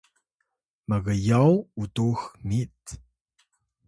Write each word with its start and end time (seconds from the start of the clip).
mgyaw 0.87 1.53
utux 1.81 2.19
mit 2.47 2.75